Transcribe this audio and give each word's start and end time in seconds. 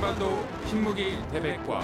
한반도 0.00 0.48
신무기 0.64 1.18
대백과 1.30 1.80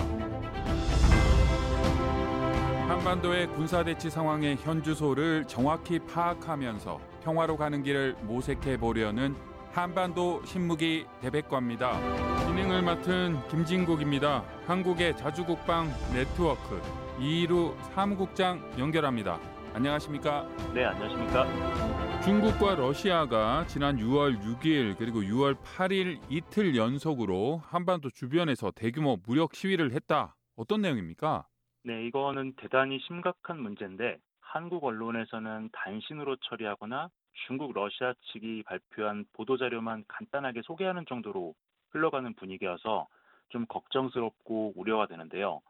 한반도의 2.89 3.47
군사대치 3.49 4.09
상황의 4.09 4.57
현주소를 4.57 5.45
정확히 5.47 5.99
파악하면서 5.99 6.99
평화로 7.23 7.59
가는 7.59 7.83
길을 7.83 8.17
모색해 8.23 8.79
보려는 8.79 9.37
한반도 9.71 10.43
신무기 10.47 11.05
대백과입니다. 11.21 12.47
진행을 12.47 12.81
맡은 12.81 13.37
김진국입니다. 13.49 14.45
한국의 14.67 15.15
자주국방 15.19 15.93
네트워크 16.15 16.81
이루 17.21 17.75
사무국장 17.95 18.63
연결합니다. 18.79 19.39
안녕하십니까? 19.77 20.45
네, 20.73 20.87
안녕하십니까? 20.87 22.23
중국과 22.23 22.77
러시아가 22.77 23.67
지난 23.67 23.99
6월 23.99 24.41
6일 24.41 24.97
그리고 24.97 25.21
6월 25.21 25.55
8일 25.55 26.19
이틀 26.31 26.75
연속으로 26.75 27.59
한반도 27.59 28.09
주변에서 28.09 28.71
대규모 28.71 29.19
무력 29.27 29.55
시위를 29.55 29.93
했다. 29.93 30.35
어떤 30.57 30.81
내용입니까? 30.81 31.47
네, 31.85 32.07
이거는 32.07 32.55
대단히 32.57 32.99
심각한 33.01 33.61
문제인데 33.61 34.17
한국 34.41 34.83
언론에서는 34.83 35.69
단신으로 35.75 36.37
처리하거나 36.37 37.11
중국 37.47 37.75
러시아 37.75 38.15
측이 38.33 38.63
발표한 38.63 39.27
보도 39.35 39.59
자료만 39.59 40.05
간단하게 40.09 40.63
소개하는 40.65 41.05
정도로 41.07 41.55
흘러가는 41.91 42.33
분위기여서 42.33 43.09
좀 43.51 43.67
걱정스럽고 43.67 44.73
우려가 44.75 45.07
되는데요. 45.07 45.61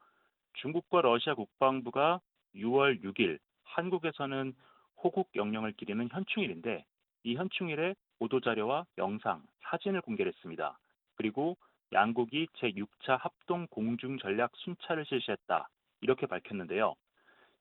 중국과 0.62 1.00
러시아 1.00 1.34
국방부가 1.34 2.20
6월 2.54 3.02
6일 3.02 3.40
한국에서는 3.76 4.54
호국 5.02 5.30
영령을 5.36 5.72
기리는 5.72 6.08
현충일인데 6.10 6.84
이 7.24 7.36
현충일에 7.36 7.94
보도 8.18 8.40
자료와 8.40 8.86
영상, 8.96 9.42
사진을 9.64 10.00
공개했습니다. 10.00 10.78
그리고 11.16 11.56
양국이 11.92 12.48
제6차 12.54 13.18
합동 13.20 13.66
공중 13.68 14.18
전략 14.18 14.52
순찰을 14.56 15.04
실시했다. 15.04 15.68
이렇게 16.00 16.26
밝혔는데요. 16.26 16.94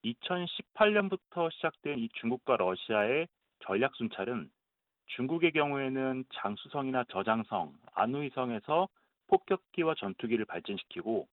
2018년부터 0.06 1.52
시작된 1.52 2.00
이 2.00 2.10
중국과 2.14 2.58
러시아의 2.58 3.28
전략 3.60 3.96
순찰은 3.96 4.50
중국의 5.08 5.52
경우에는 5.52 6.26
장수성이나 6.34 7.04
저장성, 7.10 7.74
안우이성에서 7.94 8.88
폭격기와 9.28 9.96
전투기를 9.96 10.46
발전시키고 10.46 11.28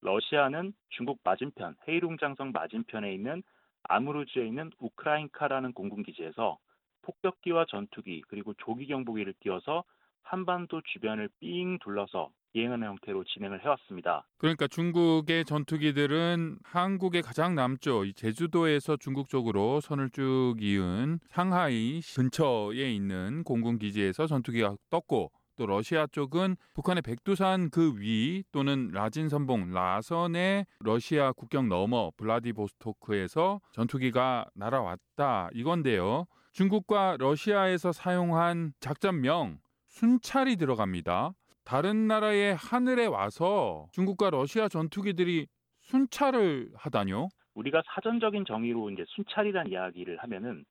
러시아는 0.00 0.72
중국 0.90 1.20
맞은편 1.22 1.76
헤이룽장성 1.86 2.52
맞은편에 2.52 3.12
있는 3.12 3.42
아무르주에 3.84 4.46
있는 4.46 4.70
우크라인카라는 4.78 5.72
공군기지에서 5.72 6.58
폭격기와 7.02 7.66
전투기 7.68 8.22
그리고 8.28 8.54
조기 8.54 8.86
경보기를 8.86 9.34
띄워서 9.40 9.84
한반도 10.22 10.80
주변을 10.92 11.28
삥 11.40 11.78
둘러서 11.82 12.30
이행하는 12.54 12.86
형태로 12.86 13.24
진행을 13.24 13.64
해왔습니다. 13.64 14.26
그러니까 14.36 14.66
중국의 14.66 15.44
전투기들은 15.46 16.58
한국의 16.64 17.22
가장 17.22 17.54
남쪽 17.54 18.04
제주도에서 18.14 18.96
중국 18.98 19.28
쪽으로 19.30 19.80
선을 19.80 20.10
쭉 20.10 20.56
이은 20.60 21.18
상하이 21.28 22.00
근처에 22.14 22.92
있는 22.92 23.42
공군 23.44 23.78
기지에서 23.78 24.26
전투기가 24.26 24.76
떴고 24.90 25.32
또 25.62 25.66
러시아 25.66 26.08
쪽은 26.08 26.56
북한의 26.74 27.02
백두산 27.02 27.70
그 27.70 27.94
위 27.96 28.42
또는 28.50 28.88
라진 28.92 29.28
선봉 29.28 29.72
라선의 29.72 30.66
러시아 30.80 31.30
국경 31.30 31.68
너머 31.68 32.10
블라디보스토크에서 32.16 33.60
전투기가 33.70 34.46
날아왔다 34.56 35.50
이건데요. 35.52 36.26
중국과 36.50 37.16
러시아에서 37.20 37.92
사용한 37.92 38.72
작전명 38.80 39.58
순찰이 39.86 40.56
들어갑니다. 40.56 41.30
다른 41.64 42.08
나라의 42.08 42.56
하늘에 42.56 43.06
와서 43.06 43.86
중국과 43.92 44.30
러시아 44.30 44.66
전투기들이 44.68 45.46
순찰을 45.82 46.72
하다뇨? 46.74 47.28
우리가 47.54 47.82
사전적인 47.86 48.46
정의로 48.46 48.90
이제 48.90 49.04
순찰이란 49.06 49.68
이야기를 49.68 50.18
하면은 50.24 50.64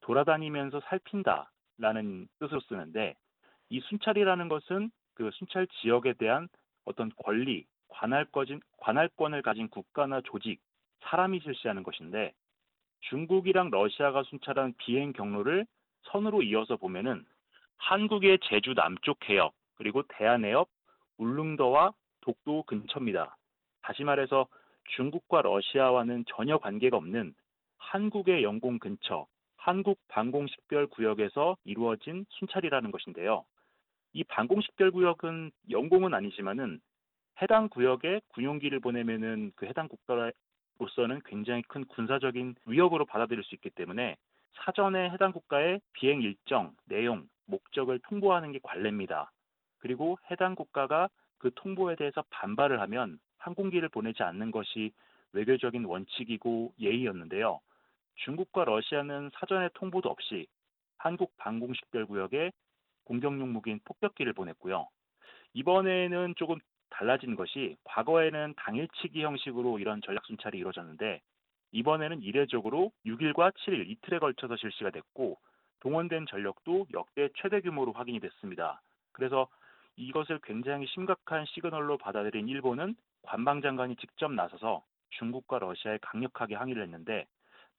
돌아다니면서 0.00 0.80
살핀다라는 0.88 2.28
뜻으로 2.38 2.60
쓰는데 2.66 3.14
이 3.70 3.80
순찰이라는 3.80 4.48
것은 4.48 4.90
그 5.14 5.30
순찰 5.34 5.66
지역에 5.80 6.14
대한 6.14 6.48
어떤 6.84 7.10
권리, 7.24 7.66
관할권, 7.88 8.60
관할권을 8.78 9.42
가진 9.42 9.68
국가나 9.68 10.20
조직, 10.22 10.60
사람이 11.00 11.40
실시하는 11.40 11.82
것인데 11.82 12.32
중국이랑 13.00 13.70
러시아가 13.70 14.22
순찰한 14.24 14.74
비행 14.78 15.12
경로를 15.12 15.66
선으로 16.04 16.42
이어서 16.42 16.76
보면은 16.76 17.24
한국의 17.76 18.38
제주 18.44 18.74
남쪽 18.74 19.28
해역 19.28 19.54
그리고 19.76 20.02
대한 20.08 20.44
해협, 20.44 20.68
울릉도와 21.18 21.92
독도 22.20 22.62
근처입니다. 22.64 23.36
다시 23.82 24.04
말해서 24.04 24.48
중국과 24.96 25.42
러시아와는 25.42 26.24
전혀 26.28 26.58
관계가 26.58 26.96
없는 26.96 27.34
한국의 27.78 28.42
영공 28.42 28.78
근처, 28.78 29.26
한국 29.68 29.98
방공식별 30.08 30.86
구역에서 30.86 31.58
이루어진 31.64 32.24
순찰이라는 32.30 32.90
것인데요. 32.90 33.44
이 34.14 34.24
방공식별 34.24 34.92
구역은 34.92 35.50
영공은 35.68 36.14
아니지만은 36.14 36.80
해당 37.42 37.68
구역에 37.68 38.22
군용기를 38.28 38.80
보내면은 38.80 39.52
그 39.56 39.66
해당 39.66 39.88
국가로서는 39.88 41.20
굉장히 41.26 41.60
큰 41.68 41.84
군사적인 41.84 42.54
위협으로 42.64 43.04
받아들일 43.04 43.44
수 43.44 43.54
있기 43.56 43.68
때문에 43.68 44.16
사전에 44.54 45.10
해당 45.10 45.32
국가의 45.32 45.82
비행 45.92 46.22
일정, 46.22 46.74
내용, 46.86 47.28
목적을 47.44 47.98
통보하는 48.08 48.52
게 48.52 48.60
관례입니다. 48.62 49.30
그리고 49.80 50.16
해당 50.30 50.54
국가가 50.54 51.10
그 51.36 51.50
통보에 51.54 51.96
대해서 51.96 52.24
반발을 52.30 52.80
하면 52.80 53.18
항공기를 53.36 53.90
보내지 53.90 54.22
않는 54.22 54.50
것이 54.50 54.92
외교적인 55.34 55.84
원칙이고 55.84 56.72
예의였는데요. 56.80 57.60
중국과 58.18 58.64
러시아는 58.64 59.30
사전에 59.34 59.68
통보도 59.74 60.08
없이 60.08 60.46
한국 60.98 61.36
방공식별구역에 61.36 62.52
공격용 63.04 63.52
무기인 63.52 63.80
폭격기를 63.84 64.32
보냈고요. 64.32 64.88
이번에는 65.54 66.34
조금 66.36 66.58
달라진 66.90 67.36
것이 67.36 67.76
과거에는 67.84 68.54
당일치기 68.56 69.22
형식으로 69.22 69.78
이런 69.78 70.00
전략 70.02 70.24
순찰이 70.26 70.58
이루어졌는데 70.58 71.20
이번에는 71.72 72.22
이례적으로 72.22 72.92
6일과 73.06 73.52
7일 73.54 73.88
이틀에 73.88 74.18
걸쳐서 74.18 74.56
실시가 74.56 74.90
됐고 74.90 75.38
동원된 75.80 76.26
전력도 76.26 76.86
역대 76.92 77.28
최대 77.36 77.60
규모로 77.60 77.92
확인이 77.92 78.20
됐습니다. 78.20 78.80
그래서 79.12 79.48
이것을 79.96 80.40
굉장히 80.42 80.86
심각한 80.86 81.44
시그널로 81.46 81.98
받아들인 81.98 82.48
일본은 82.48 82.96
관방장관이 83.22 83.96
직접 83.96 84.32
나서서 84.32 84.82
중국과 85.10 85.58
러시아에 85.58 85.98
강력하게 86.00 86.54
항의를 86.54 86.82
했는데 86.82 87.26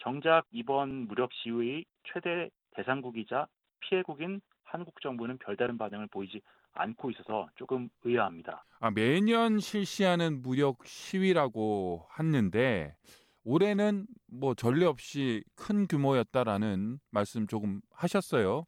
정작 0.02 0.46
이번 0.52 1.08
무력 1.08 1.32
시위의 1.34 1.86
최대 2.06 2.50
대상국이자 2.72 3.48
피해국인 3.82 4.42
한국 4.64 5.02
정부는 5.02 5.38
별다른 5.40 5.78
반응을 5.78 6.08
보이지 6.08 6.42
않고 6.74 7.12
있어서 7.12 7.50
조금 7.56 7.90
의아합니다. 8.04 8.64
아, 8.80 8.92
매년 8.92 9.60
실시하는 9.60 10.42
무력 10.42 10.86
시위라고 10.86 12.08
했는데 12.18 12.96
올해는 13.44 14.06
뭐 14.28 14.54
전례 14.54 14.86
없이 14.86 15.44
큰 15.56 15.88
규모였다라는 15.88 17.00
말씀 17.10 17.48
조금 17.48 17.82
하셨어요. 17.92 18.66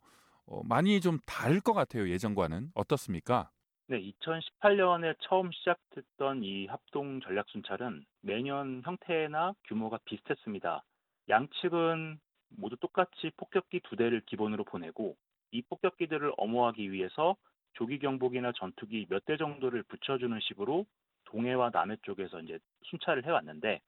어, 0.48 0.62
많이 0.64 1.00
좀 1.00 1.20
다를 1.26 1.62
것 1.62 1.74
같아요. 1.74 2.10
예전과는 2.10 2.72
어떻습니까? 2.74 3.52
네, 3.88 4.00
2018년에 4.02 5.16
처음 5.22 5.52
시작됐던 5.52 6.44
이 6.44 6.66
합동 6.68 7.20
전략 7.22 7.48
순찰은 7.50 8.06
매년 8.22 8.82
형태나 8.86 9.54
규모가 9.68 10.00
비슷했습니다. 10.06 10.84
양측은 11.32 12.20
모두 12.50 12.76
똑같이 12.76 13.32
폭격기 13.38 13.80
두 13.86 13.96
대를 13.96 14.20
기본으로 14.26 14.66
보내고 14.66 15.16
이 15.52 15.62
폭격기들을 15.62 16.34
엄호하기 16.38 16.92
위해서 16.92 17.38
조기 17.74 18.00
경보기나 18.00 18.52
전투기 18.52 19.08
몇 19.10 19.24
대 19.26 19.38
정도를 19.38 19.84
붙여주는 19.84 20.38
식으로 20.42 20.86
동해와 21.26 21.70
남해 21.72 21.98
쪽에서 22.04 22.42
이제 22.42 22.60
순찰을 22.84 23.26
해왔는데 23.26 23.80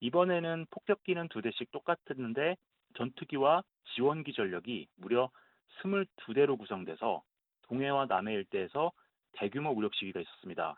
이번에는 0.00 0.66
폭격기는 0.70 1.28
두 1.28 1.42
대씩 1.42 1.70
똑같았는데 1.70 2.56
전투기와 2.96 3.62
지원기 3.94 4.32
전력이 4.32 4.88
무려 4.96 5.30
22대로 5.82 6.58
구성돼서 6.58 7.22
동해와 7.68 8.06
남해 8.06 8.32
일대에서 8.34 8.90
대규모 9.32 9.74
무력 9.74 9.94
시위가 9.94 10.20
있었습니다. 10.20 10.74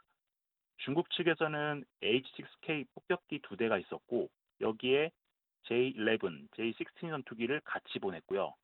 중국 0.79 1.09
측에서는 1.11 1.85
H-6K 2.03 2.87
폭격기 2.95 3.41
두 3.45 3.57
대가 3.57 3.79
있었고 3.79 4.29
여기에 4.61 5.11
J-11, 5.65 6.49
J-16 6.57 7.11
전투기를 7.11 7.61
같이 7.65 7.99
보냈고요. 7.99 8.55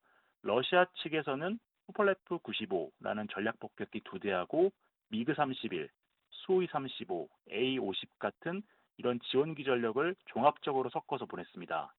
러시아 0.41 0.85
측에서는 1.03 1.59
후폴레프 1.87 2.39
95라는 2.39 3.29
전략 3.31 3.59
폭격기 3.59 4.01
두 4.01 4.19
대하고 4.19 4.71
미그 5.09 5.33
31, 5.33 5.89
수호이 6.29 6.67
35, 6.67 7.29
A50 7.51 8.07
같은 8.19 8.61
이런 8.97 9.19
지원기 9.31 9.63
전력을 9.63 10.15
종합적으로 10.25 10.89
섞어서 10.89 11.25
보냈습니다. 11.25 11.93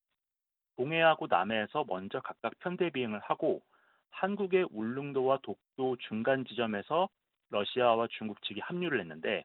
동해하고 0.77 1.27
남해에서 1.29 1.85
먼저 1.89 2.21
각각 2.21 2.59
편대 2.61 2.91
비행을 2.91 3.19
하고 3.21 3.63
한국의 4.11 4.69
울릉도와 4.71 5.39
독도 5.43 5.97
중간 6.09 6.45
지점에서 6.45 7.09
러시아와 7.51 8.07
중국 8.11 8.41
측이 8.43 8.61
합류를 8.61 9.01
했는데 9.01 9.45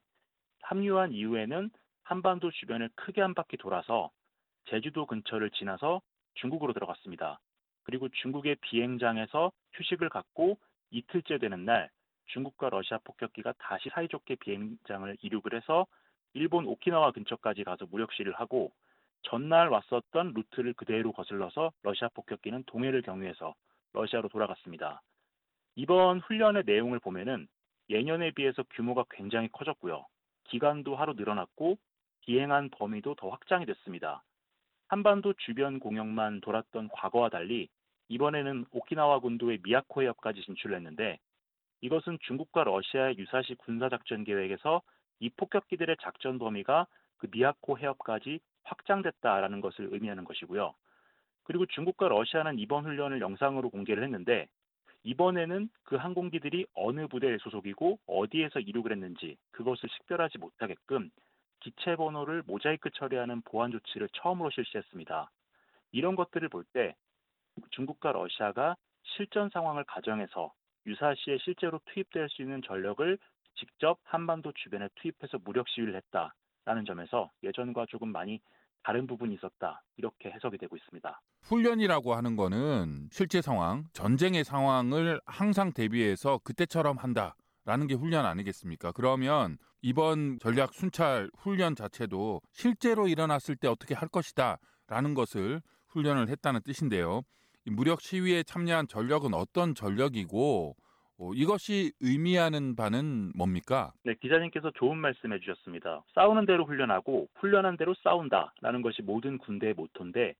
합류한 0.61 1.11
이후에는 1.11 1.69
한반도 2.03 2.51
주변을 2.51 2.89
크게 2.95 3.21
한 3.21 3.33
바퀴 3.33 3.57
돌아서 3.57 4.11
제주도 4.65 5.05
근처를 5.05 5.49
지나서 5.51 6.01
중국으로 6.35 6.73
들어갔습니다. 6.73 7.39
그리고 7.83 8.09
중국의 8.09 8.57
비행장에서 8.61 9.51
휴식을 9.73 10.09
갖고 10.09 10.57
이틀째 10.91 11.37
되는 11.37 11.65
날 11.65 11.89
중국과 12.27 12.69
러시아 12.69 12.97
폭격기가 13.03 13.53
다시 13.59 13.89
사이좋게 13.89 14.35
비행장을 14.35 15.17
이륙을 15.21 15.53
해서 15.53 15.85
일본 16.33 16.65
오키나와 16.65 17.11
근처까지 17.11 17.63
가서 17.63 17.85
무력 17.85 18.11
시를 18.13 18.33
하고 18.33 18.71
전날 19.21 19.69
왔었던 19.69 20.33
루트를 20.33 20.73
그대로 20.73 21.11
거슬러서 21.11 21.71
러시아 21.83 22.09
폭격기는 22.09 22.63
동해를 22.65 23.01
경유해서 23.01 23.53
러시아로 23.93 24.29
돌아갔습니다. 24.29 25.01
이번 25.75 26.19
훈련의 26.19 26.63
내용을 26.65 26.99
보면은 26.99 27.47
예년에 27.89 28.31
비해서 28.31 28.63
규모가 28.71 29.05
굉장히 29.11 29.47
커졌고요. 29.51 30.05
기간도 30.45 30.95
하루 30.95 31.13
늘어났고 31.13 31.77
비행한 32.21 32.69
범위도 32.69 33.15
더 33.15 33.29
확장이 33.29 33.65
됐습니다. 33.65 34.23
한반도 34.87 35.33
주변 35.33 35.79
공역만 35.79 36.41
돌았던 36.41 36.89
과거와 36.89 37.29
달리 37.29 37.69
이번에는 38.09 38.65
오키나와 38.71 39.19
군도의 39.19 39.59
미야코 39.63 40.03
해협까지 40.03 40.41
진출했는데 40.41 41.19
이것은 41.81 42.19
중국과 42.21 42.63
러시아의 42.63 43.17
유사시 43.17 43.55
군사작전 43.55 44.23
계획에서 44.23 44.81
이 45.19 45.29
폭격기들의 45.29 45.97
작전 46.01 46.37
범위가 46.37 46.87
그 47.17 47.27
미야코 47.31 47.79
해협까지 47.79 48.39
확장됐다라는 48.63 49.61
것을 49.61 49.89
의미하는 49.91 50.23
것이고요. 50.23 50.73
그리고 51.43 51.65
중국과 51.65 52.07
러시아는 52.09 52.59
이번 52.59 52.85
훈련을 52.85 53.21
영상으로 53.21 53.69
공개를 53.69 54.03
했는데 54.03 54.47
이번에는 55.03 55.69
그 55.83 55.95
항공기들이 55.95 56.65
어느 56.73 57.07
부대에 57.07 57.37
소속이고 57.39 57.99
어디에서 58.07 58.59
이륙을 58.59 58.91
했는지 58.91 59.37
그것을 59.51 59.87
식별하지 59.89 60.39
못하게끔 60.39 61.11
기체 61.59 61.95
번호를 61.95 62.43
모자이크 62.45 62.89
처리하는 62.91 63.41
보안 63.41 63.71
조치를 63.71 64.09
처음으로 64.13 64.49
실시했습니다. 64.51 65.31
이런 65.91 66.15
것들을 66.15 66.49
볼 66.49 66.65
때 66.73 66.95
중국과 67.71 68.11
러시아가 68.11 68.75
실전 69.03 69.49
상황을 69.49 69.83
가정해서 69.85 70.51
유사시에 70.85 71.37
실제로 71.43 71.79
투입될 71.85 72.27
수 72.29 72.41
있는 72.41 72.61
전력을 72.61 73.17
직접 73.55 73.97
한반도 74.03 74.51
주변에 74.51 74.89
투입해서 74.95 75.39
무력 75.45 75.67
시위를 75.69 75.95
했다라는 75.95 76.85
점에서 76.85 77.31
예전과 77.43 77.85
조금 77.87 78.11
많이 78.11 78.41
다른 78.83 79.07
부분이 79.07 79.33
있었다 79.35 79.81
이렇게 79.97 80.29
해석이 80.31 80.57
되고 80.57 80.75
있습니다. 80.75 81.21
훈련이라고 81.43 82.13
하는 82.13 82.35
거는 82.35 83.07
실제 83.11 83.41
상황, 83.41 83.85
전쟁의 83.93 84.43
상황을 84.43 85.21
항상 85.25 85.71
대비해서 85.71 86.39
그때처럼 86.43 86.97
한다라는 86.97 87.87
게 87.87 87.93
훈련 87.93 88.25
아니겠습니까? 88.25 88.91
그러면 88.91 89.57
이번 89.87 90.39
전략 90.39 90.73
순찰 90.73 91.29
훈련 91.37 91.75
자체도 91.75 92.41
실제로 92.49 93.07
일어났을 93.07 93.55
때 93.55 93.67
어떻게 93.67 93.93
할 93.93 94.09
것이다 94.09 94.57
라는 94.87 95.13
것을 95.13 95.61
훈련을 95.89 96.27
했다는 96.27 96.61
뜻인데요. 96.65 97.21
무력 97.67 98.01
시위에 98.01 98.41
참여한 98.41 98.87
전력은 98.87 99.35
어떤 99.35 99.75
전력이고 99.75 100.75
어, 101.19 101.31
이것이 101.35 101.91
의미하는 102.01 102.75
바는 102.75 103.33
뭡니까? 103.35 103.93
네, 104.03 104.15
기자님께서 104.19 104.71
좋은 104.71 104.97
말씀해 104.97 105.37
주셨습니다. 105.41 106.03
싸우는 106.15 106.47
대로 106.47 106.65
훈련하고 106.65 107.27
훈련한 107.35 107.77
대로 107.77 107.93
싸운다라는 108.03 108.81
것이 108.81 109.03
모든 109.03 109.37
군대의 109.37 109.75
모토인데 109.75 110.33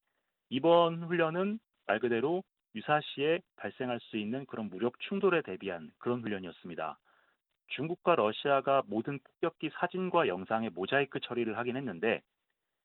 이번 0.49 1.03
훈련은 1.03 1.59
말 1.85 1.99
그대로 1.99 2.43
유사시에 2.73 3.41
발생할 3.57 3.99
수 4.01 4.17
있는 4.17 4.47
그런 4.47 4.69
무력 4.69 4.99
충돌에 5.01 5.43
대비한 5.43 5.91
그런 5.99 6.21
훈련이었습니다. 6.21 6.97
중국과 7.67 8.15
러시아가 8.15 8.83
모든 8.87 9.19
폭격기 9.19 9.71
사진과 9.73 10.27
영상의 10.27 10.69
모자이크 10.71 11.19
처리를 11.19 11.57
하긴 11.57 11.77
했는데 11.77 12.21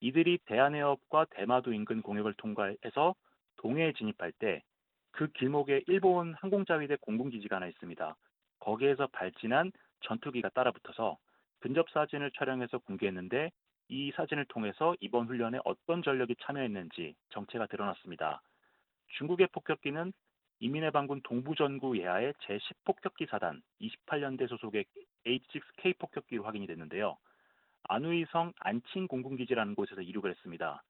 이들이 0.00 0.38
대한해협과 0.46 1.26
대마도 1.30 1.72
인근 1.72 2.02
공역을 2.02 2.34
통과해서 2.34 3.14
동해에 3.56 3.92
진입할 3.92 4.32
때 4.32 4.62
그 5.12 5.28
길목에 5.32 5.82
일본 5.86 6.34
항공자위대 6.34 6.96
공군기지가 7.00 7.56
하나 7.56 7.66
있습니다. 7.66 8.16
거기에서 8.60 9.06
발진한 9.08 9.72
전투기가 10.02 10.50
따라붙어서 10.50 11.18
근접 11.60 11.90
사진을 11.90 12.30
촬영해서 12.38 12.78
공개했는데 12.78 13.50
이 13.88 14.12
사진을 14.14 14.46
통해서 14.46 14.94
이번 15.00 15.26
훈련에 15.26 15.58
어떤 15.64 16.02
전력이 16.02 16.36
참여했는지 16.40 17.14
정체가 17.30 17.66
드러났습니다. 17.66 18.40
중국의 19.18 19.48
폭격기는 19.52 20.12
이민해 20.60 20.90
반군 20.90 21.22
동부전구 21.22 21.98
예하의 21.98 22.34
제10폭격기 22.34 23.28
사단 23.30 23.62
28년대 23.80 24.46
소속의 24.46 24.84
H6K 25.26 25.98
폭격기로 25.98 26.44
확인이 26.44 26.66
됐는데요. 26.66 27.16
안우이성 27.84 28.52
안칭 28.60 29.08
공군기지라는 29.08 29.74
곳에서 29.74 30.02
이륙을 30.02 30.30
했습니다. 30.30 30.82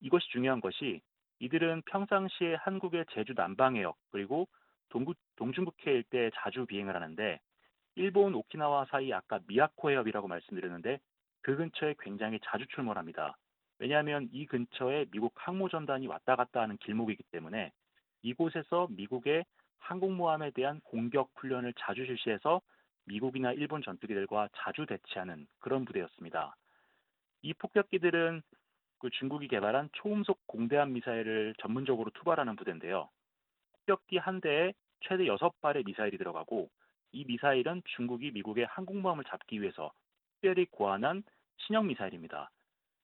이것이 0.00 0.28
중요한 0.30 0.60
것이 0.60 1.00
이들은 1.38 1.82
평상시에 1.82 2.56
한국의 2.56 3.06
제주 3.12 3.32
남방해역 3.34 3.96
그리고 4.10 4.48
동구, 4.88 5.14
동중국해 5.36 5.92
일대에 5.92 6.30
자주 6.34 6.66
비행을 6.66 6.94
하는데 6.94 7.38
일본 7.94 8.34
오키나와 8.34 8.86
사이 8.86 9.12
아까 9.12 9.38
미야코 9.46 9.90
해협이라고 9.90 10.26
말씀드렸는데 10.26 10.98
그 11.42 11.56
근처에 11.56 11.94
굉장히 12.00 12.40
자주 12.42 12.66
출몰합니다. 12.66 13.36
왜냐하면 13.78 14.28
이 14.32 14.46
근처에 14.46 15.06
미국 15.12 15.32
항모전단이 15.36 16.08
왔다 16.08 16.34
갔다 16.34 16.60
하는 16.60 16.76
길목이기 16.78 17.22
때문에 17.30 17.70
이곳에서 18.22 18.88
미국의 18.90 19.44
항공모함에 19.78 20.50
대한 20.50 20.80
공격 20.84 21.30
훈련을 21.36 21.72
자주 21.78 22.04
실시해서 22.04 22.60
미국이나 23.06 23.52
일본 23.52 23.82
전투기들과 23.82 24.48
자주 24.54 24.86
대치하는 24.86 25.46
그런 25.58 25.84
부대였습니다. 25.84 26.54
이 27.42 27.54
폭격기들은 27.54 28.42
그 28.98 29.10
중국이 29.10 29.48
개발한 29.48 29.88
초음속 29.92 30.46
공대함 30.46 30.92
미사일을 30.92 31.54
전문적으로 31.58 32.10
투발하는 32.10 32.56
부대인데요. 32.56 33.08
폭격기 33.72 34.18
한 34.18 34.40
대에 34.40 34.74
최대 35.00 35.24
6발의 35.24 35.86
미사일이 35.86 36.18
들어가고 36.18 36.68
이 37.12 37.24
미사일은 37.24 37.82
중국이 37.96 38.30
미국의 38.32 38.66
항공모함을 38.66 39.24
잡기 39.24 39.60
위해서 39.60 39.90
특별히 40.34 40.66
고안한 40.66 41.22
신형 41.56 41.86
미사일입니다. 41.86 42.50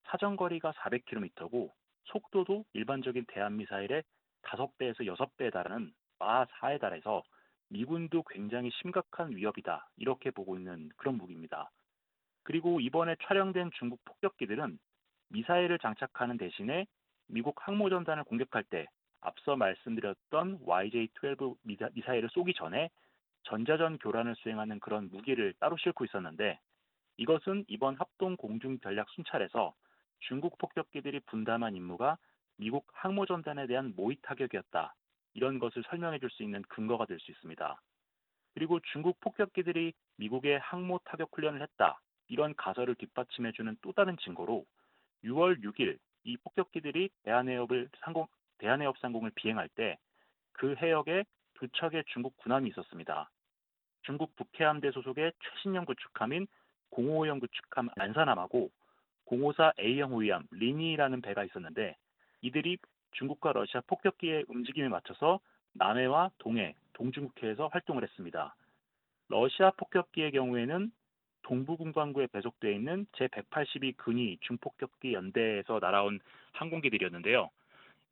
사정거리가 0.04 0.72
400km고 0.72 1.70
속도도 2.04 2.64
일반적인 2.74 3.24
대한미사일의 3.28 4.02
5배에서 4.46 5.00
6배에 5.00 5.52
달하는 5.52 5.92
마 6.18 6.44
4에 6.46 6.80
달해서 6.80 7.22
미군도 7.68 8.22
굉장히 8.24 8.70
심각한 8.80 9.34
위협이다 9.34 9.88
이렇게 9.96 10.30
보고 10.30 10.56
있는 10.56 10.88
그런 10.96 11.16
무기입니다. 11.16 11.70
그리고 12.44 12.80
이번에 12.80 13.16
촬영된 13.22 13.70
중국 13.78 14.04
폭격기들은 14.04 14.78
미사일을 15.30 15.78
장착하는 15.80 16.36
대신에 16.36 16.86
미국 17.26 17.56
항모전단을 17.66 18.24
공격할 18.24 18.62
때 18.64 18.86
앞서 19.20 19.56
말씀드렸던 19.56 20.60
YJ-12 20.64 21.56
미사일을 21.94 22.28
쏘기 22.30 22.54
전에 22.54 22.90
전자전 23.42 23.98
교란을 23.98 24.36
수행하는 24.36 24.78
그런 24.78 25.08
무기를 25.10 25.54
따로 25.58 25.76
싣고 25.76 26.04
있었는데 26.04 26.60
이것은 27.16 27.64
이번 27.68 27.96
합동 27.96 28.36
공중 28.36 28.78
전략 28.80 29.08
순찰에서 29.10 29.74
중국 30.20 30.58
폭격기들이 30.58 31.20
분담한 31.20 31.74
임무가 31.74 32.18
미국 32.56 32.86
항모전단에 32.92 33.66
대한 33.66 33.92
모의 33.96 34.16
타격이었다. 34.22 34.94
이런 35.34 35.58
것을 35.58 35.82
설명해 35.88 36.18
줄 36.18 36.30
수 36.30 36.42
있는 36.42 36.62
근거가 36.62 37.06
될 37.06 37.18
수 37.20 37.30
있습니다. 37.30 37.80
그리고 38.54 38.80
중국 38.92 39.20
폭격기들이 39.20 39.92
미국의 40.16 40.58
항모 40.60 41.00
타격 41.04 41.30
훈련을 41.34 41.62
했다. 41.62 42.00
이런 42.28 42.54
가설을 42.56 42.94
뒷받침해 42.96 43.52
주는 43.52 43.76
또 43.82 43.92
다른 43.92 44.16
증거로 44.18 44.64
6월 45.24 45.62
6일 45.62 45.98
이 46.24 46.36
폭격기들이 46.38 47.10
대한해협을 47.22 47.88
상공 48.00 48.26
대한해협 48.58 48.98
상공을 48.98 49.32
비행할 49.34 49.68
때 49.70 49.98
그 50.58 50.74
해역에 50.76 51.24
두 51.54 51.68
척의 51.68 52.04
중국 52.08 52.36
군함이 52.38 52.70
있었습니다. 52.70 53.30
중국 54.02 54.34
북해함대 54.36 54.90
소속의 54.92 55.32
최신형 55.40 55.84
구축함인 55.84 56.46
055형 56.92 57.40
구축함 57.40 57.90
안산함하고 57.96 58.70
054A형 59.26 60.10
호위함 60.12 60.46
리니라는 60.50 61.20
배가 61.20 61.44
있었는데 61.44 61.96
이들이 62.46 62.78
중국과 63.12 63.52
러시아 63.52 63.80
폭격기의 63.88 64.44
움직임에 64.48 64.88
맞춰서 64.88 65.40
남해와 65.72 66.30
동해, 66.38 66.74
동중국해에서 66.92 67.68
활동을 67.72 68.04
했습니다. 68.04 68.54
러시아 69.28 69.72
폭격기의 69.72 70.30
경우에는 70.30 70.92
동부군광구에 71.42 72.28
배속되어 72.28 72.70
있는 72.70 73.06
제182 73.12 73.96
근위 73.96 74.38
중폭격기 74.42 75.12
연대에서 75.12 75.78
날아온 75.80 76.20
항공기들이었는데요. 76.52 77.50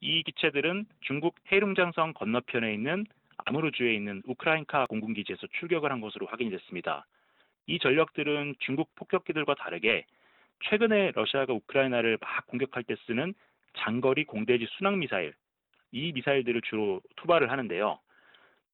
이 0.00 0.23
기체들은 0.25 0.87
중국 1.00 1.37
해룽장성 1.50 2.14
건너편에 2.14 2.75
있는 2.75 3.07
아무르주에 3.38 3.95
있는 3.95 4.23
우크라이카 4.26 4.87
공군기지에서 4.87 5.47
출격을 5.59 5.93
한 5.93 6.00
것으로 6.00 6.26
확인이 6.26 6.50
됐습니다. 6.50 7.07
이 7.67 7.79
전력들은 7.79 8.57
중국 8.59 8.95
폭격기들과 8.97 9.55
다르게 9.55 10.05
최근에 10.64 11.12
러시아가 11.14 11.53
우크라이나를 11.53 12.19
막 12.21 12.47
공격할 12.47 12.85
때 12.85 12.95
쓰는 13.07 13.35
장거리 13.76 14.25
공대지 14.25 14.66
순항 14.76 14.99
미사일 14.99 15.35
이 15.93 16.12
미사일들을 16.12 16.62
주로 16.62 17.00
투발을 17.16 17.50
하는데요. 17.50 17.99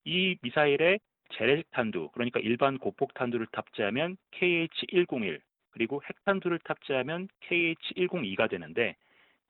이 0.05 0.37
미사일의 0.43 1.01
재래식 1.33 1.71
탄두 1.71 2.11
그러니까 2.13 2.41
일반 2.41 2.79
고폭 2.79 3.15
탄두를 3.15 3.47
탑재하면 3.53 4.17
KH-101 4.33 5.41
그리고 5.71 6.03
핵 6.05 6.25
탄두를 6.25 6.59
탑재하면 6.61 7.29
KH-102가 7.43 8.51
되는데 8.51 8.97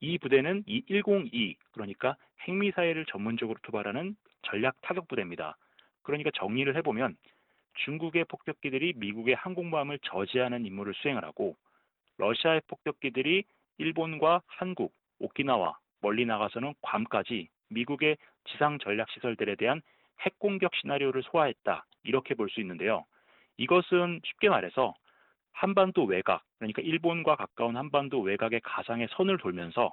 이 0.00 0.18
부대는 0.18 0.64
이 0.66 0.82
102 0.82 1.56
그러니까 1.72 2.16
핵미사일을 2.40 3.06
전문적으로 3.06 3.58
투발하는 3.62 4.16
전략 4.42 4.80
타격 4.80 5.08
부대입니다. 5.08 5.56
그러니까 6.02 6.30
정리를 6.34 6.74
해보면 6.76 7.16
중국의 7.84 8.24
폭격기들이 8.24 8.94
미국의 8.96 9.34
항공모함을 9.36 9.98
저지하는 10.02 10.66
임무를 10.66 10.94
수행을 10.94 11.24
하고 11.24 11.56
러시아의 12.18 12.62
폭격기들이 12.66 13.44
일본과 13.78 14.42
한국, 14.46 14.92
오키나와 15.20 15.78
멀리 16.00 16.24
나가서는 16.26 16.74
괌까지 16.82 17.48
미국의 17.68 18.16
지상 18.50 18.78
전략 18.78 19.08
시설들에 19.10 19.54
대한 19.54 19.80
핵 20.24 20.38
공격 20.38 20.74
시나리오를 20.74 21.22
소화했다. 21.22 21.86
이렇게 22.02 22.34
볼 22.34 22.48
수 22.50 22.60
있는데요. 22.60 23.04
이것은 23.58 24.20
쉽게 24.24 24.48
말해서 24.48 24.94
한반도 25.52 26.04
외곽, 26.04 26.42
그러니까 26.58 26.82
일본과 26.82 27.36
가까운 27.36 27.76
한반도 27.76 28.20
외곽의 28.20 28.60
가상의 28.64 29.08
선을 29.12 29.38
돌면서 29.38 29.92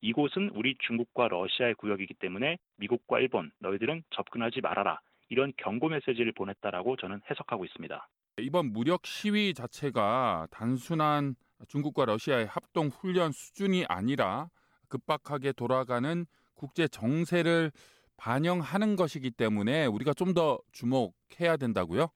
이곳은 0.00 0.50
우리 0.54 0.76
중국과 0.86 1.26
러시아의 1.28 1.74
구역이기 1.74 2.14
때문에 2.14 2.58
미국과 2.76 3.18
일본, 3.18 3.50
너희들은 3.58 4.04
접근하지 4.10 4.60
말아라. 4.60 5.00
이런 5.28 5.52
경고 5.56 5.88
메시지를 5.88 6.32
보냈다라고 6.32 6.96
저는 6.96 7.20
해석하고 7.28 7.64
있습니다. 7.64 8.08
이번 8.38 8.72
무력 8.72 9.04
시위 9.04 9.52
자체가 9.52 10.46
단순한 10.52 11.34
중국과 11.66 12.04
러시아의 12.04 12.46
합동 12.46 12.86
훈련 12.86 13.32
수준이 13.32 13.84
아니라 13.88 14.48
급박하게 14.88 15.52
돌아가는 15.52 16.26
국제 16.54 16.88
정세를 16.88 17.70
반영하는 18.16 18.96
것이기 18.96 19.30
때문에 19.30 19.86
우리가 19.86 20.12
좀 20.12 20.34
더 20.34 20.58
주목해야 20.72 21.56
된다고요? 21.56 22.08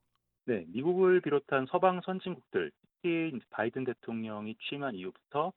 네, 0.44 0.64
미국을 0.68 1.20
비롯한 1.20 1.66
서방 1.70 2.00
선진국들, 2.04 2.72
특히 2.80 3.38
바이든 3.50 3.84
대통령이 3.84 4.56
취임한 4.56 4.94
이후부터 4.96 5.52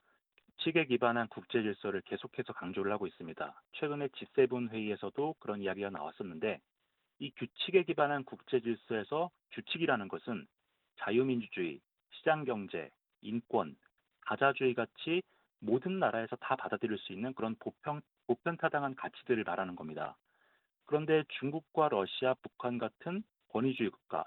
규칙에 0.58 0.86
기반한 0.86 1.28
국제 1.28 1.62
질서를 1.62 2.02
계속해서 2.02 2.54
강조를 2.54 2.92
하고 2.92 3.08
있습니다. 3.08 3.62
최근에 3.74 4.08
G7 4.10 4.70
회의에서도 4.72 5.36
그런 5.40 5.62
이야기가 5.62 5.90
나왔었는데 5.90 6.60
이 7.20 7.32
규칙에 7.32 7.84
기반한 7.84 8.24
국제 8.24 8.60
질서에서 8.62 9.32
규칙이라는 9.52 10.08
것은 10.08 10.46
자유민주주의, 11.00 11.80
시장경제, 12.12 12.90
인권, 13.22 13.76
가자주의 14.22 14.74
같이 14.74 15.22
모든 15.60 16.00
나라에서 16.00 16.36
다 16.38 16.56
받아들일 16.56 16.98
수 16.98 17.14
있는 17.14 17.34
그런 17.34 17.56
보편, 17.60 18.02
보편 18.28 18.58
타당한 18.58 18.96
가치들을 18.96 19.44
말하는 19.44 19.76
겁니다. 19.76 20.18
그런데 20.86 21.24
중국과 21.40 21.90
러시아, 21.90 22.36
북한 22.42 22.78
같은 22.78 23.24
권위주의 23.50 23.90
국가, 23.90 24.26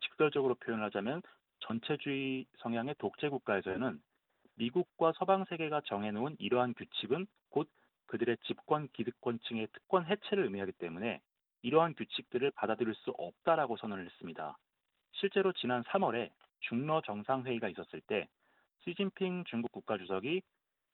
직설적으로 0.00 0.54
표현하자면 0.56 1.22
전체주의 1.60 2.46
성향의 2.58 2.96
독재 2.98 3.28
국가에서는 3.28 4.00
미국과 4.56 5.12
서방 5.16 5.44
세계가 5.44 5.82
정해놓은 5.86 6.36
이러한 6.38 6.74
규칙은 6.74 7.26
곧 7.50 7.68
그들의 8.06 8.36
집권 8.46 8.88
기득권층의 8.92 9.68
특권 9.72 10.04
해체를 10.04 10.44
의미하기 10.44 10.72
때문에 10.72 11.20
이러한 11.62 11.94
규칙들을 11.94 12.50
받아들일 12.52 12.94
수 12.94 13.10
없다라고 13.16 13.76
선언을 13.76 14.06
했습니다. 14.06 14.58
실제로 15.12 15.52
지난 15.52 15.82
3월에 15.84 16.30
중러 16.60 17.00
정상회의가 17.02 17.68
있었을 17.68 18.00
때 18.02 18.28
시진핑 18.80 19.44
중국 19.44 19.72
국가주석이 19.72 20.42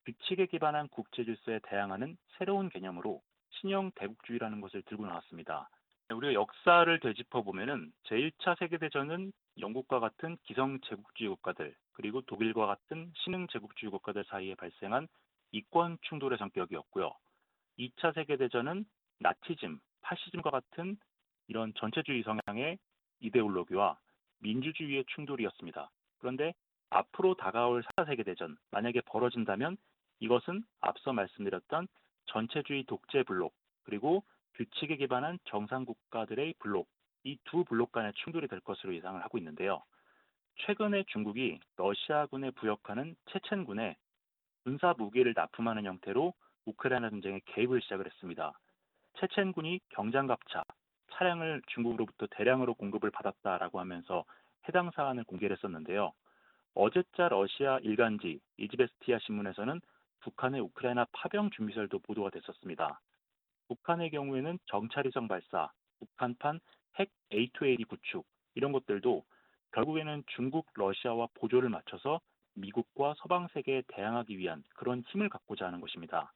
규칙에 0.06 0.46
기반한 0.46 0.86
국제 0.88 1.24
질서에 1.24 1.58
대항하는 1.64 2.16
새로운 2.38 2.68
개념으로 2.68 3.20
신형 3.50 3.90
대국주의라는 3.96 4.60
것을 4.60 4.82
들고 4.82 5.04
나왔습니다. 5.04 5.68
우리가 6.10 6.34
역사를 6.34 7.00
되짚어 7.00 7.42
보면은 7.42 7.92
제1차 8.04 8.56
세계대전은 8.60 9.32
영국과 9.58 9.98
같은 9.98 10.36
기성 10.44 10.78
제국주의 10.82 11.28
국가들 11.30 11.74
그리고 11.92 12.20
독일과 12.20 12.66
같은 12.66 13.12
신흥 13.16 13.48
제국주의 13.48 13.90
국가들 13.90 14.24
사이에 14.28 14.54
발생한 14.54 15.08
이권 15.50 15.98
충돌의 16.02 16.38
성격이었고요. 16.38 17.10
2차 17.78 18.14
세계대전은 18.14 18.84
나치즘, 19.18 19.80
파시즘과 20.02 20.50
같은 20.50 20.96
이런 21.48 21.74
전체주의 21.74 22.22
성향의 22.22 22.78
이데올로기와 23.20 23.98
민주주의의 24.38 25.04
충돌이었습니다. 25.08 25.90
그런데 26.18 26.54
앞으로 26.90 27.34
다가올 27.34 27.82
4차 27.82 28.06
세계대전 28.06 28.56
만약에 28.70 29.00
벌어진다면 29.00 29.76
이것은 30.20 30.64
앞서 30.80 31.12
말씀드렸던 31.12 31.88
전체주의 32.26 32.84
독재 32.84 33.24
블록 33.24 33.54
그리고 33.84 34.24
규칙에 34.54 34.96
기반한 34.96 35.38
정상 35.44 35.84
국가들의 35.84 36.54
블록 36.58 36.88
이 37.24 37.36
두 37.44 37.64
블록 37.64 37.92
간의 37.92 38.12
충돌이 38.14 38.46
될 38.48 38.60
것으로 38.60 38.94
예상을 38.94 39.22
하고 39.22 39.38
있는데요. 39.38 39.82
최근에 40.58 41.04
중국이 41.08 41.58
러시아군에 41.76 42.50
부역하는 42.52 43.16
체첸군에 43.26 43.96
군사 44.64 44.94
무기를 44.96 45.32
납품하는 45.36 45.84
형태로 45.84 46.32
우크라이나 46.64 47.10
전쟁에 47.10 47.40
개입을 47.46 47.82
시작을 47.82 48.06
했습니다. 48.06 48.58
체첸군이 49.18 49.80
경장갑차, 49.90 50.64
차량을 51.12 51.62
중국으로부터 51.66 52.26
대량으로 52.30 52.74
공급을 52.74 53.10
받았다라고 53.10 53.80
하면서 53.80 54.24
해당 54.68 54.90
사안을 54.92 55.24
공개를 55.24 55.56
했었는데요. 55.56 56.12
어제자 56.74 57.28
러시아 57.28 57.78
일간지 57.78 58.40
이즈베스티아 58.58 59.18
신문에서는 59.20 59.80
북한의 60.26 60.60
우크라이나 60.60 61.06
파병 61.12 61.50
준비설도 61.50 62.00
보도가 62.00 62.30
됐었습니다. 62.30 63.00
북한의 63.68 64.10
경우에는 64.10 64.58
정찰위성 64.66 65.28
발사, 65.28 65.70
북한판 66.00 66.58
핵 66.98 67.10
A2AD 67.30 67.86
구축 67.86 68.26
이런 68.56 68.72
것들도 68.72 69.24
결국에는 69.72 70.24
중국, 70.34 70.66
러시아와 70.74 71.28
보조를 71.34 71.68
맞춰서 71.68 72.20
미국과 72.54 73.14
서방 73.18 73.46
세계에 73.52 73.84
대항하기 73.86 74.36
위한 74.36 74.64
그런 74.74 75.04
힘을 75.06 75.28
갖고자 75.28 75.66
하는 75.66 75.80
것입니다. 75.80 76.32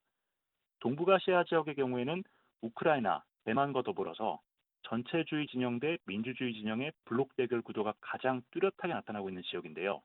동북아시아 0.78 1.44
지역의 1.44 1.74
경우에는 1.74 2.22
우크라이나, 2.60 3.24
대만과 3.44 3.82
더불어서 3.82 4.40
전체주의 4.82 5.48
진영 5.48 5.80
대 5.80 5.98
민주주의 6.04 6.54
진영의 6.54 6.92
블록 7.06 7.34
대결 7.34 7.60
구도가 7.60 7.94
가장 8.00 8.42
뚜렷하게 8.52 8.94
나타나고 8.94 9.30
있는 9.30 9.42
지역인데요. 9.42 10.00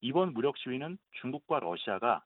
이번 0.00 0.32
무력 0.32 0.56
시위는 0.56 0.96
중국과 1.20 1.60
러시아가 1.60 2.24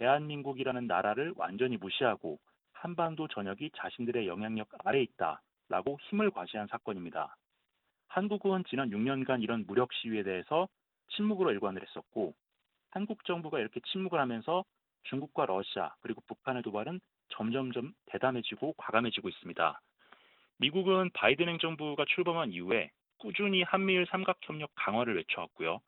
대한민국이라는 0.00 0.86
나라를 0.86 1.34
완전히 1.36 1.76
무시하고 1.76 2.38
한반도 2.72 3.28
전역이 3.28 3.70
자신들의 3.76 4.26
영향력 4.26 4.68
아래 4.84 5.02
있다라고 5.02 5.98
힘을 6.08 6.30
과시한 6.30 6.66
사건입니다. 6.68 7.36
한국은 8.08 8.64
지난 8.68 8.90
6년간 8.90 9.42
이런 9.42 9.66
무력 9.66 9.92
시위에 9.92 10.22
대해서 10.22 10.68
침묵으로 11.10 11.52
일관을 11.52 11.82
했었고 11.82 12.34
한국 12.90 13.24
정부가 13.24 13.60
이렇게 13.60 13.80
침묵을 13.92 14.18
하면서 14.18 14.64
중국과 15.04 15.46
러시아 15.46 15.94
그리고 16.00 16.22
북한의 16.26 16.62
도발은 16.62 17.00
점점점 17.28 17.92
대담해지고 18.06 18.74
과감해지고 18.78 19.28
있습니다. 19.28 19.80
미국은 20.56 21.10
바이든 21.12 21.46
행정부가 21.48 22.06
출범한 22.06 22.52
이후에 22.52 22.90
꾸준히 23.18 23.62
한미일 23.62 24.06
삼각협력 24.06 24.70
강화를 24.74 25.16
외쳐왔고요. 25.16 25.80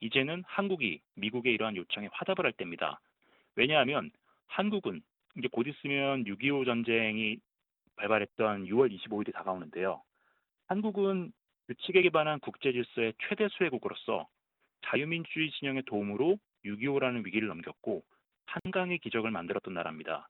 이제는 0.00 0.44
한국이 0.46 1.00
미국의 1.16 1.52
이러한 1.54 1.76
요청에 1.76 2.08
화답을 2.12 2.44
할 2.44 2.52
때입니다. 2.52 3.00
왜냐하면 3.56 4.10
한국은 4.46 5.02
이제 5.36 5.48
곧 5.50 5.66
있으면 5.66 6.24
6.25 6.24 6.64
전쟁이 6.64 7.38
발발했던 7.96 8.66
6월 8.66 8.94
25일이 8.94 9.32
다가오는데요. 9.32 10.02
한국은 10.66 11.32
규칙에 11.68 12.02
기반한 12.02 12.38
국제 12.40 12.72
질서의 12.72 13.14
최대 13.28 13.48
수혜국으로서 13.48 14.28
자유민주주의 14.86 15.50
진영의 15.52 15.82
도움으로 15.86 16.38
6.25라는 16.64 17.24
위기를 17.24 17.48
넘겼고 17.48 18.04
한강의 18.46 18.98
기적을 18.98 19.30
만들었던 19.30 19.74
나라입니다. 19.74 20.28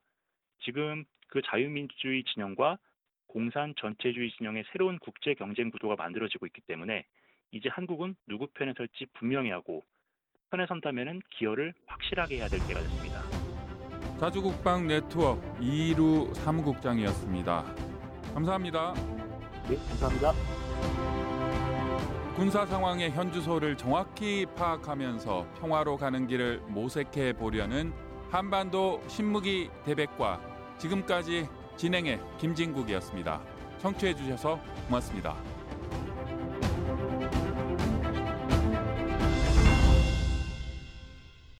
지금 0.59 1.05
그 1.27 1.41
자유민주주의 1.43 2.23
진영과 2.23 2.77
공산 3.27 3.75
전체주의 3.77 4.31
진영의 4.31 4.65
새로운 4.71 4.97
국제 4.99 5.33
경쟁 5.33 5.69
구도가 5.69 5.95
만들어지고 5.95 6.45
있기 6.47 6.61
때문에 6.61 7.05
이제 7.51 7.69
한국은 7.69 8.15
누구 8.25 8.47
편에 8.47 8.73
설지 8.75 9.05
분명히 9.13 9.51
하고 9.51 9.83
편에 10.49 10.65
선다면은 10.65 11.21
기여를 11.29 11.73
확실하게 11.87 12.37
해야 12.37 12.47
될 12.47 12.59
때가 12.67 12.79
됐습니다. 12.79 13.21
자주국방 14.19 14.87
네트워크 14.87 15.41
이루 15.59 16.33
사무국장이었습니다. 16.35 17.65
감사합니다. 18.33 18.93
네, 19.67 19.75
감사합니다. 19.75 20.33
군사 22.35 22.65
상황의 22.65 23.11
현주소를 23.11 23.75
정확히 23.77 24.45
파악하면서 24.55 25.47
평화로 25.59 25.97
가는 25.97 26.27
길을 26.27 26.61
모색해 26.67 27.33
보려는 27.33 27.91
한반도 28.29 29.01
신무기 29.07 29.69
대백과 29.83 30.39
지금까지 30.77 31.47
진행의 31.75 32.19
김진국이었습니다. 32.37 33.41
청취해 33.79 34.15
주셔서 34.15 34.59
고맙습니다. 34.87 35.35